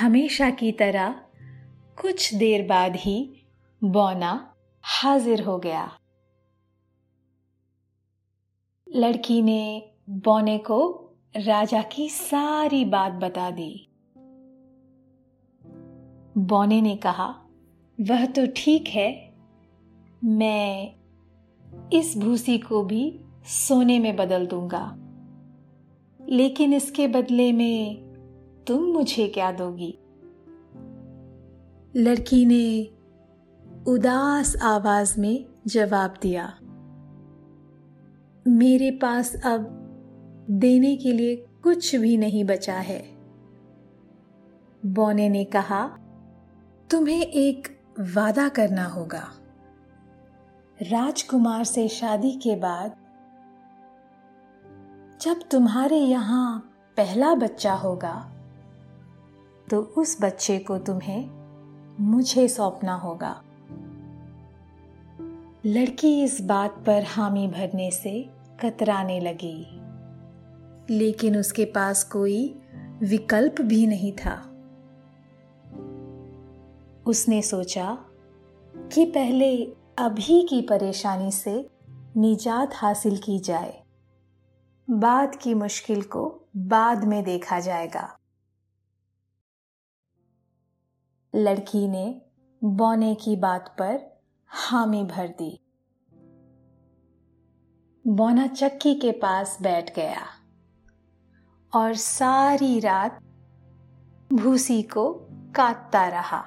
हमेशा 0.00 0.50
की 0.50 0.72
तरह 0.72 1.14
कुछ 2.02 2.34
देर 2.34 2.66
बाद 2.66 2.96
ही 2.96 3.46
बौना 3.84 4.53
हाजिर 4.86 5.42
हो 5.42 5.58
गया। 5.58 5.98
लड़की 8.94 9.42
ने 9.42 9.90
बोने 10.10 10.58
को 10.58 11.10
राजा 11.36 11.82
की 11.82 12.08
सारी 12.08 12.84
बात 12.84 13.12
बता 13.12 13.50
दी। 13.50 13.88
बोने 16.38 16.80
ने 16.80 16.96
कहा, 16.96 17.46
वह 18.00 18.26
तो 18.26 18.46
ठीक 18.56 18.88
है। 18.88 19.34
मैं 20.24 20.94
इस 21.92 22.18
भूसी 22.18 22.58
को 22.58 22.84
भी 22.84 23.20
सोने 23.44 23.98
में 23.98 24.16
बदल 24.16 24.46
दूँगा। 24.46 24.96
लेकिन 26.28 26.72
इसके 26.72 27.08
बदले 27.08 27.52
में 27.52 27.94
तुम 28.66 28.82
मुझे 28.82 29.28
क्या 29.28 29.52
दोगी? 29.52 29.98
लड़की 31.96 32.46
ने 32.46 32.93
उदास 33.86 34.56
आवाज़ 34.62 35.20
में 35.20 35.44
जवाब 35.66 36.14
दिया, 36.22 36.44
मेरे 38.46 38.90
पास 38.90 39.34
अब 39.44 39.66
देने 40.50 40.96
के 40.96 41.12
लिए 41.12 41.36
कुछ 41.62 41.96
भी 41.96 42.16
नहीं 42.16 42.44
बचा 42.44 42.74
है। 42.74 43.00
बोने 44.86 45.28
ने 45.28 45.44
कहा, 45.44 45.86
तुम्हें 46.90 47.22
एक 47.22 47.68
वादा 48.00 48.48
करना 48.48 48.86
होगा। 48.86 49.30
राजकुमार 50.80 51.64
से 51.64 51.88
शादी 51.88 52.32
के 52.32 52.56
बाद, 52.56 52.96
जब 55.20 55.48
तुम्हारे 55.50 55.98
यहाँ 55.98 56.58
पहला 56.96 57.34
बच्चा 57.34 57.74
होगा 57.74 58.18
तो 59.70 59.80
उस 59.98 60.18
बच्चे 60.22 60.58
को 60.58 60.78
तुम्हें 60.78 61.28
मुझे 62.00 62.48
सौंपना 62.48 62.94
होगा। 62.94 63.43
लड़की 65.66 66.22
इस 66.22 66.40
बात 66.40 66.84
पर 66.86 67.02
हामी 67.02 67.48
भरने 67.48 67.90
से 67.90 68.30
कतराने 68.60 69.20
लगी। 69.20 69.66
लेकिन 70.98 71.36
उसके 71.36 71.64
पास 71.64 72.04
कोई 72.04 72.62
विकल्प 73.02 73.60
भी 73.60 73.86
नहीं 73.86 74.12
था। 74.12 74.34
उसने 77.06 77.42
सोचा 77.42 77.98
कि 78.76 79.04
पहले 79.04 79.64
अभी 79.98 80.46
की 80.50 80.62
परेशानी 80.62 81.30
से 81.30 81.70
निजात 82.16 82.70
हासिल 82.74 83.16
की 83.16 83.38
जाए। 83.38 83.82
बाद 84.90 85.36
की 85.36 85.54
मुश्किल 85.54 86.02
को 86.02 86.48
बाद 86.56 87.04
में 87.04 87.24
देखा 87.24 87.60
जाएगा। 87.60 88.18
लड़की 91.34 91.88
ने 91.88 92.22
बौने 92.64 93.14
की 93.14 93.36
बात 93.36 93.76
पर 93.78 94.13
हामी 94.56 95.04
भर 95.04 95.28
दी। 95.28 95.60
बोना 98.06 98.46
चक्की 98.46 98.94
के 98.94 99.12
पास 99.12 99.58
बैठ 99.62 99.96
गया 99.96 100.22
और 101.74 101.94
सारी 101.94 102.80
रात 102.80 103.18
भूसी 104.32 104.82
को 104.82 105.14
काटता 105.30 106.08
रहा। 106.08 106.44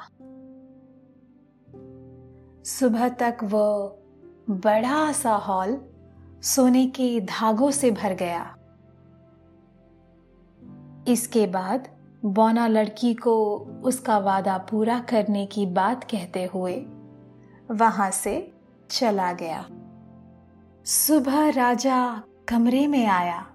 सुबह 2.64 3.10
तक 3.10 3.38
वो 3.44 4.00
बड़ा 4.50 5.12
सा 5.12 5.34
हॉल 5.36 5.82
सोने 6.42 6.88
के 6.88 7.22
धागों 7.22 7.72
से 7.72 7.92
भर 7.92 8.14
गया। 8.14 8.56
इसके 11.08 11.48
बाद 11.48 11.90
बौना 12.26 12.68
लड़की 12.68 13.14
को 13.14 13.58
उसका 13.84 14.18
वादा 14.18 14.58
पूरा 14.58 15.00
करने 15.00 15.46
की 15.46 15.66
बात 15.66 16.04
कहते 16.04 16.46
हुए 16.46 16.86
वहाँ 17.72 18.12
से 18.12 18.54
चला 18.90 19.34
गया। 19.34 19.66
सुबह 20.86 21.50
राजा 21.50 22.24
कमरे 22.48 22.88
में 22.88 23.06
आया। 23.06 23.48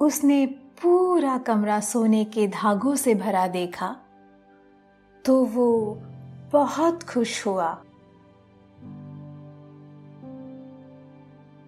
उसने 0.00 0.46
पूरा 0.46 1.38
कमरा 1.38 1.80
सोने 1.80 2.24
के 2.24 2.48
धागों 2.48 2.96
से 2.96 3.14
भरा 3.14 3.46
देखा 3.46 3.96
तो 5.24 5.44
वो 5.44 5.98
बहुत 6.52 7.02
खुश 7.02 7.46
हुआ। 7.46 7.84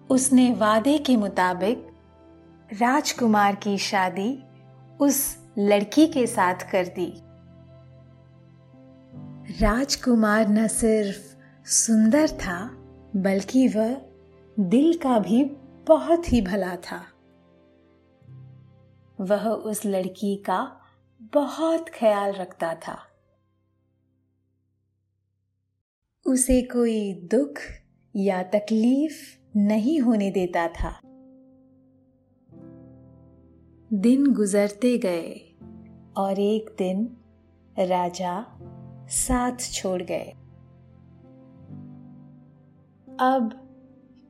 उसने 0.09 0.53
वादे 0.53 0.97
के 0.97 1.17
मुताबिक 1.17 1.87
राजकुमार 2.73 3.55
की 3.55 3.77
शादी 3.77 4.43
उस 5.01 5.37
लड़की 5.57 6.07
के 6.07 6.27
साथ 6.27 6.71
कर 6.71 6.87
दी। 6.87 7.23
राजकुमार 9.61 10.49
न 10.49 10.67
सिर्फ़ 10.67 11.35
सुंदर 11.69 12.27
था, 12.27 12.69
बल्कि 13.15 13.67
वह 13.67 14.01
दिल 14.59 14.97
का 14.97 15.19
भी 15.19 15.43
बहुत 15.87 16.33
ही 16.33 16.41
भला 16.41 16.75
था। 16.75 17.05
वह 19.21 19.49
उस 19.49 19.85
लड़की 19.85 20.35
का 20.35 20.81
बहुत 21.21 21.89
ख्याल 21.89 22.31
रखता 22.31 22.75
था। 22.75 22.97
उसे 26.27 26.61
कोई 26.61 27.13
दुख 27.13 27.53
या 28.15 28.43
तकलीफ़ 28.43 29.39
नहीं 29.57 29.99
होने 29.99 30.31
देता 30.31 30.67
था। 30.67 31.01
दिन 33.93 34.33
गुजरते 34.33 34.97
गए 34.97 35.57
और 36.17 36.39
एक 36.39 36.75
दिन 36.77 37.17
राजा 37.79 38.59
साथ 39.09 39.73
छोड़ 39.73 40.01
गए। 40.01 40.33
अब 43.19 43.63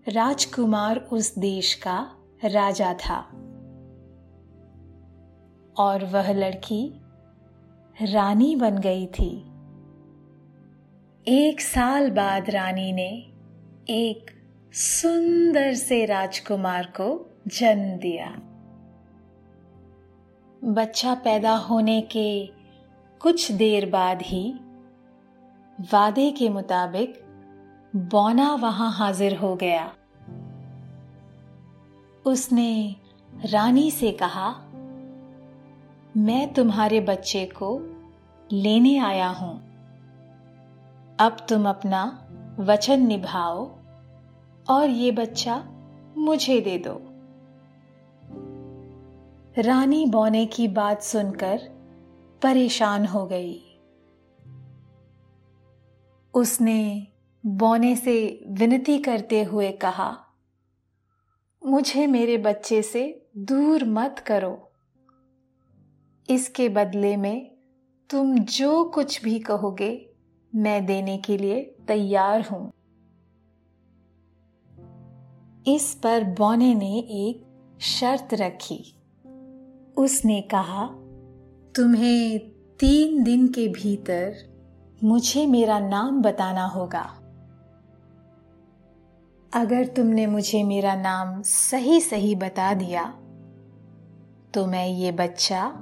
राजकुमार 0.08 0.98
उस 0.98 1.40
देश 1.40 1.74
का 1.74 2.12
राजा 2.46 2.94
था 2.94 3.20
और 5.78 6.06
वह 6.06 6.32
लड़की 6.32 7.02
रानी 8.02 8.56
बन 8.56 8.78
गई 8.78 9.06
थी। 9.06 9.46
एक 11.28 11.62
साल 11.62 12.12
बाद 12.12 12.50
रानी 12.50 12.92
ने 12.92 13.32
एक 13.90 14.32
सुंदर 14.74 15.74
से 15.74 16.06
राजकुमार 16.06 16.86
को 16.86 17.36
जन्म 17.48 17.98
दिया। 17.98 18.42
बच्चा 20.64 21.14
पैदा 21.14 21.56
होने 21.56 22.02
के 22.02 22.50
कुछ 23.20 23.52
देर 23.52 23.90
बाद 23.90 24.22
ही 24.22 24.60
वादे 25.82 26.32
के 26.32 26.50
मुताबिक 26.50 27.22
बौना 27.96 28.56
वहाँ 28.56 28.92
हाजिर 28.92 29.36
हो 29.36 29.56
गया। 29.56 29.94
उसने 32.26 32.96
रानी 33.46 33.92
से 33.92 34.12
कहा, 34.12 34.50
मैं 36.18 36.54
तुम्हारे 36.54 37.02
बच्चे 37.02 37.46
को 37.46 37.80
लेने 38.52 38.98
आया 38.98 39.28
हूँ। 39.28 39.58
अब 41.20 41.38
तुम 41.50 41.70
अपना 41.70 42.28
वचन 42.60 43.08
निभाओ 43.08 43.72
और 44.70 44.90
ये 44.90 45.12
बच्चा 45.12 45.66
मुझे 46.18 46.62
दे 46.62 46.78
दो। 46.78 47.02
रानी 49.62 50.06
बौने 50.06 50.46
की 50.46 50.68
बात 50.68 51.02
सुनकर 51.02 51.60
परेशान 52.42 53.06
हो 53.06 53.26
गई। 53.26 53.67
उसने 56.38 57.08
बौने 57.46 57.96
से 57.96 58.46
विनती 58.48 58.98
करते 58.98 59.44
हुए 59.44 59.72
कहा, 59.72 60.18
मुझे 61.66 62.08
मेरे 62.08 62.38
बच्चे 62.38 62.82
से 62.82 63.26
दूर 63.38 63.84
मत 63.86 64.24
करो। 64.28 64.72
इसके 66.30 66.70
बदले 66.70 67.18
में 67.18 67.52
तुम 68.10 68.38
जो 68.40 68.84
कुछ 68.84 69.24
भी 69.24 69.40
कहोगे, 69.40 70.10
मैं 70.56 70.86
देने 70.86 71.18
के 71.18 71.38
लिए 71.38 71.62
तैयार 71.88 72.42
हूँ। 72.42 72.72
इस 75.68 75.94
पर 76.04 76.24
बौने 76.24 76.74
ने 76.76 77.00
एक 77.00 77.46
शर्त 77.82 78.34
रखी। 78.34 78.96
उसने 79.98 80.42
कहा, 80.42 80.88
तुम्हें 81.76 82.40
तीन 82.80 83.24
दिन 83.24 83.48
के 83.48 83.68
भीतर 83.68 84.57
मुझे 85.04 85.46
मेरा 85.48 85.80
नाम 85.80 86.22
बताना 86.22 86.66
होगा। 86.66 87.02
अगर 89.54 89.86
तुमने 89.88 90.28
मुझे 90.28 90.64
मेरा 90.64 90.96
नाम 90.96 91.42
सही 91.42 92.02
सही 92.02 92.36
बता 92.36 92.74
दिया 92.74 93.04
तो 94.54 94.66
मैं 94.66 94.88
ये 94.88 95.12
बच्चा 95.12 95.74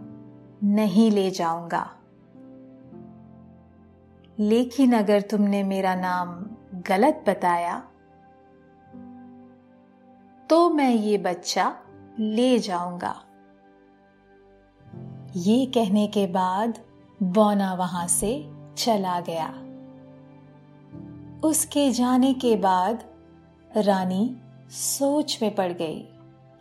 नहीं 0.63 1.12
ले 1.12 1.32
जाऊँगा। 1.32 1.89
लेकिन 4.39 4.93
अगर 4.93 5.21
तुमने 5.21 5.63
मेरा 5.63 5.95
नाम 5.95 6.45
गलत 6.82 7.23
बताया 7.28 7.80
तो 10.49 10.69
मैं 10.69 10.91
ये 10.91 11.17
बच्चा 11.17 11.75
ले 12.19 12.60
जाऊँगा। 12.60 13.15
ये 15.36 15.65
कहने 15.65 16.08
के 16.08 16.28
बाद, 16.28 16.80
बौना 17.23 17.73
वहाँ 17.73 18.08
से 18.08 18.54
चला 18.77 19.19
गया। 19.19 19.61
उसके 21.47 21.91
जाने 21.91 22.33
के 22.33 22.55
बाद 22.55 23.03
रानी 23.77 24.35
सोच 24.69 25.39
में 25.41 25.55
पड़ 25.55 25.73
गई 25.73 26.05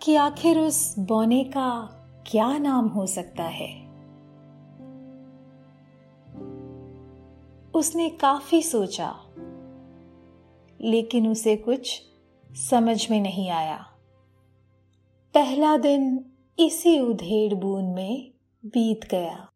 कि 0.03 0.17
आखिर 0.17 0.59
उस 0.59 0.99
बोने 0.99 1.45
का 1.45 1.89
क्या 2.27 2.59
नाम 2.59 2.89
हो 2.89 3.07
सकता 3.07 3.45
है। 3.45 3.85
उसने 7.75 8.09
काफ़ी 8.09 8.63
सोचा, 8.63 9.17
लेकिन 10.81 11.29
उसे 11.29 11.57
कुछ 11.57 12.03
समझ 12.71 13.11
में 13.11 13.21
नहीं 13.21 13.51
आया। 13.51 13.87
पहला 15.35 15.77
दिन 15.77 16.25
इसी 16.59 17.01
उधेड़ 17.01 17.55
बूंद 17.55 17.95
में 17.95 18.31
बीत 18.65 19.05
गया। 19.11 19.49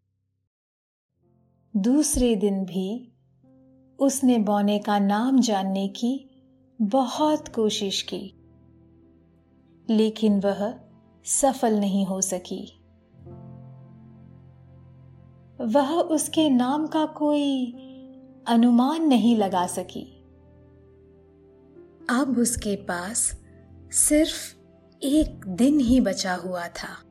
दूसरे 1.79 2.37
दिन 2.37 2.65
भी 2.65 3.13
उसने 3.99 4.39
बौने 4.39 4.79
का 4.79 4.99
नाम 4.99 5.41
जानने 5.41 5.89
की 5.89 6.31
बहुत 6.83 7.49
कोशिश 7.49 8.03
की, 8.03 8.35
लेकिन 9.91 10.41
वह 10.41 10.81
सफल 11.25 11.81
नहीं 11.81 12.07
हो 12.07 12.21
सकी। 12.21 12.85
वह 15.61 16.01
उसके 16.01 16.51
नाम 16.51 16.87
का 16.87 17.07
कोई 17.07 17.73
अनुमान 18.49 19.03
नहीं 19.03 19.37
लगा 19.37 19.67
सकी। 19.67 20.25
अब 22.11 22.37
उसके 22.39 22.77
पास 22.77 23.41
सिर्फ़ 23.93 24.57
एक 25.03 25.47
दिन 25.47 25.81
ही 25.81 26.01
बचा 26.01 26.35
हुआ 26.35 26.69
था। 26.69 27.05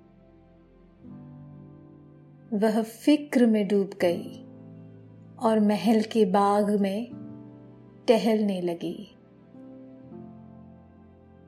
वह 2.53 2.84
फ़िक्र 2.84 3.45
में 3.45 3.67
डूब 3.67 3.89
गई। 4.01 4.43
और 5.39 5.60
महल 5.60 6.02
के 6.02 6.26
बाग 6.26 6.69
में 6.69 7.08
टहलने 8.08 8.62
लगी। 8.62 9.15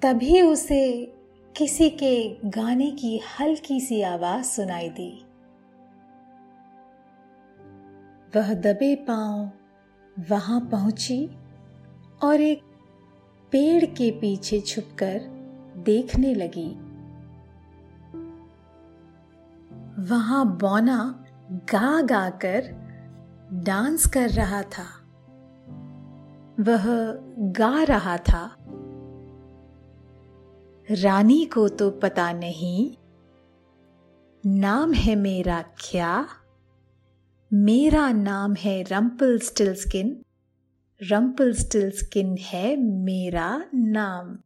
तभी 0.01 0.41
उसे 0.41 1.13
किसी 1.57 1.89
के 1.89 2.37
गाने 2.45 2.91
की 2.91 3.17
हल्की 3.17 3.79
सी 3.79 4.01
आवाज़ 4.01 4.45
सुनाई 4.45 4.89
दी। 4.89 5.25
वह 8.35 8.53
दबे 8.53 8.95
पाँव 8.95 9.51
वहाँ 10.29 10.69
पहुँची 10.71 11.29
और 12.23 12.41
एक 12.41 12.61
पेड़ 13.51 13.85
के 13.85 14.11
पीछे 14.11 14.59
छुपकर 14.59 15.19
देखने 15.77 16.33
लगी। 16.33 16.69
वहाँ 20.09 20.57
बौना 20.57 21.25
गा 21.51 22.01
गाकर 22.01 22.88
डांस 23.53 24.07
कर 24.07 24.29
रहा 24.29 24.61
था। 24.61 24.83
वह 26.59 26.83
गा 27.39 27.83
रहा 27.83 28.17
था। 28.17 28.55
रानी 30.91 31.45
को 31.45 31.69
तो 31.69 31.91
पता 31.91 32.31
नहीं, 32.31 32.95
नाम 34.45 34.93
है 34.93 35.15
मेरा 35.15 35.61
क्या? 35.61 36.27
मेरा 37.53 38.11
नाम 38.11 38.53
है 38.53 38.83
रंपल 38.83 39.39
स्टिल 39.39 39.75
स्किन 39.75 40.21
रंपल 41.03 41.53
स्टिल 41.53 41.91
स्किन 41.91 42.37
है 42.39 42.75
मेरा 42.77 43.65
नाम। 43.75 44.39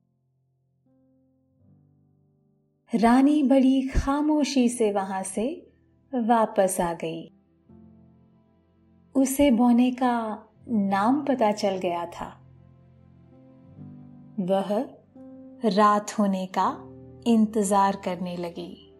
रानी 2.95 3.43
बड़ी 3.43 3.87
खामोशी 3.87 4.69
से 4.69 4.91
वहाँ 4.91 5.23
से 5.23 5.71
वापस 6.15 6.77
आ 6.81 6.93
गई। 6.93 7.32
उसे 9.15 9.51
बोने 9.51 9.91
का 9.91 10.43
नाम 10.69 11.21
पता 11.21 11.51
चल 11.51 11.77
गया 11.77 12.05
था। 12.05 12.25
वह 14.39 14.89
रात 15.65 16.19
होने 16.19 16.45
का 16.45 16.77
इंतज़ार 17.27 17.95
करने 17.95 18.35
लगी। 18.37 18.93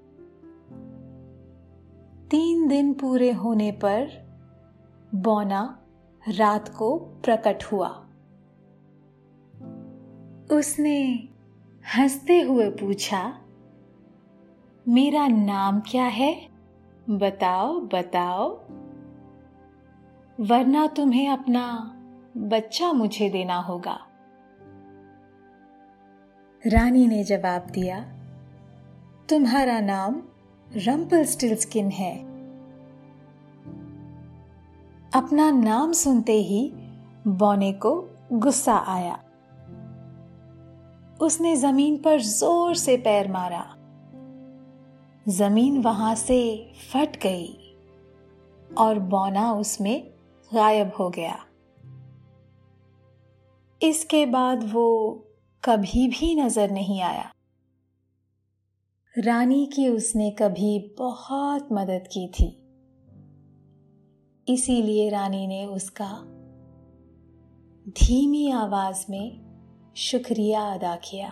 तीन 2.31 2.67
दिन 2.67 2.93
पूरे 2.93 3.31
होने 3.31 3.71
पर 3.71 4.11
बोना 5.15 5.79
रात 6.29 6.69
को 6.69 6.97
प्रकट 6.97 7.63
हुआ। 7.63 7.89
उसने 10.51 11.27
हँसते 11.97 12.41
हुए 12.41 12.69
पूछा, 12.69 13.41
मेरा 14.87 15.27
नाम 15.27 15.79
क्या 15.79 16.05
है? 16.05 16.49
बताओ 17.09 17.79
बताओ। 17.79 18.59
वरना 20.39 20.87
तुम्हें 20.87 21.29
अपना 21.29 21.95
बच्चा 22.37 22.91
मुझे 22.93 23.29
देना 23.29 23.55
होगा। 23.55 23.99
रानी 26.67 27.07
ने 27.07 27.23
जवाब 27.23 27.67
दिया, 27.69 27.99
तुम्हारा 29.29 29.79
नाम 29.79 30.23
रंपल 30.75 31.23
स्टिल 31.23 31.55
स्किन 31.55 31.89
है। 31.89 32.17
अपना 35.15 35.51
नाम 35.51 35.91
सुनते 35.91 36.33
ही 36.33 36.71
बौने 37.27 37.73
को 37.73 38.09
गुस्सा 38.33 38.75
आया। 38.75 39.23
उसने 41.21 41.55
ज़मीन 41.55 41.97
पर 41.97 42.19
ज़ोर 42.19 42.75
से 42.75 42.97
पैर 42.97 43.31
मारा। 43.31 43.75
ज़मीन 45.27 45.81
वहाँ 45.81 46.15
से 46.15 46.71
फट 46.93 47.21
गई 47.21 47.75
और 48.77 48.99
बौना 48.99 49.53
उसमें 49.53 50.12
गायब 50.53 50.91
हो 50.99 51.09
गया। 51.09 51.45
इसके 53.83 54.25
बाद 54.25 54.73
वो 54.73 55.13
कभी 55.63 56.07
भी 56.07 56.35
नज़र 56.35 56.71
नहीं 56.71 57.01
आया। 57.01 57.31
रानी 59.17 59.65
की 59.65 59.89
उसने 59.89 60.31
कभी 60.31 60.95
बहुत 60.99 61.67
मदद 61.71 62.03
की 62.17 62.27
थी। 62.27 62.59
इसीलिए 64.53 65.09
रानी 65.09 65.47
ने 65.47 65.65
उसका 65.65 66.11
धीमी 67.89 68.51
आवाज़ 68.51 69.05
में 69.09 69.43
शुक्रिया 69.95 70.61
अदा 70.61 70.95
किया। 70.95 71.29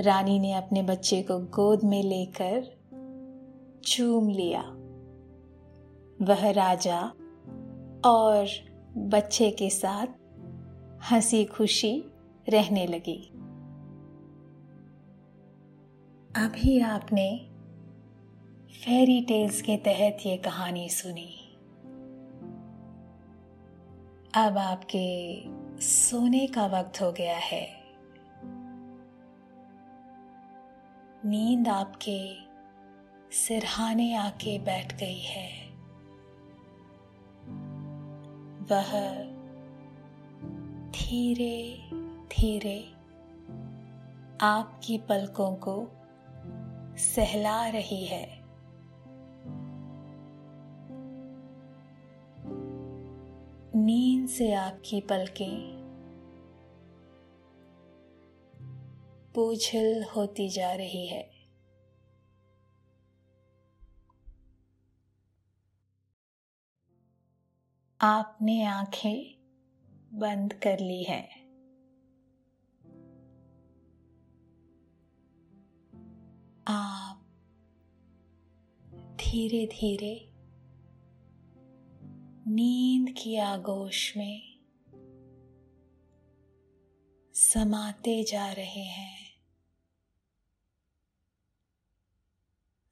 रानी 0.00 0.38
ने 0.38 0.52
अपने 0.52 0.82
बच्चे 0.82 1.22
को 1.22 1.38
गोद 1.38 1.84
में 1.84 2.02
लेकर 2.02 2.82
चूम 3.84 4.28
लिया। 4.28 4.76
वह 6.20 6.50
राजा 6.50 7.00
और 8.04 8.48
बच्चे 8.96 9.50
के 9.50 9.70
साथ 9.70 10.06
हँसी 11.12 11.44
खुशी 11.44 12.04
रहने 12.48 12.86
लगी। 12.86 13.28
अभी 16.36 16.80
आपने 16.80 17.48
फेरी 18.84 19.20
टेल्स 19.20 19.62
के 19.62 19.76
तहत 19.76 20.18
ये 20.26 20.36
कहानी 20.36 20.88
सुनी। 20.88 21.38
अब 24.34 24.58
आपके 24.58 25.42
सोने 25.80 26.46
का 26.46 26.66
वक्त 26.66 27.02
हो 27.02 27.12
गया 27.12 27.36
है। 27.36 27.82
नींद 31.24 31.68
आपके 31.68 32.34
सिरहाने 33.34 34.14
आके 34.14 34.58
बैठ 34.58 35.00
गई 35.00 35.20
है। 35.20 35.61
वह 38.72 39.12
धीरे 40.90 41.78
धीरे 42.26 42.92
आपकी 44.40 44.98
पलकों 44.98 45.54
को 45.54 45.88
सहला 46.96 47.68
रही 47.68 48.06
है। 48.06 48.42
नींद 53.74 54.28
से 54.28 54.52
आपकी 54.52 55.00
पलकें 55.00 55.82
बोझल 59.34 60.04
होती 60.16 60.48
जा 60.48 60.72
रही 60.72 61.06
है। 61.06 61.31
आपने 68.04 68.64
आँखें 68.64 69.42
बंद 70.18 70.52
कर 70.52 70.78
ली 70.78 71.02
है। 71.02 71.22
आप 76.66 77.24
धीरे 78.94 79.66
धीरे 79.66 80.32
नींद 82.50 83.14
की 83.18 83.36
आगोश 83.36 84.16
में 84.16 84.60
समाते 87.34 88.24
जा 88.24 88.52
रहे 88.52 88.84
हैं। 88.84 89.32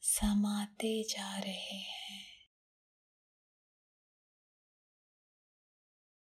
समाते 0.03 1.03
जा 1.03 1.38
रहे 1.38 1.77
हैं। 1.77 1.99